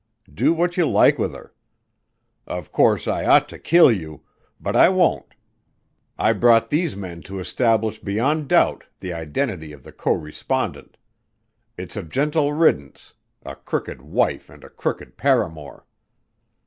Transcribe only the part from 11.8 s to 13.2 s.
a gentle riddance